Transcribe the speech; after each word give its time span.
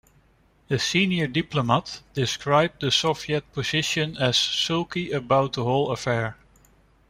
A 0.67 0.79
senior 0.79 1.27
diplomat 1.27 2.01
described 2.15 2.81
the 2.81 2.89
Soviet 2.89 3.53
position 3.53 4.17
as 4.17 4.35
"sulky 4.35 5.11
about 5.11 5.53
the 5.53 5.63
whole 5.63 5.91
affair". 5.91 6.37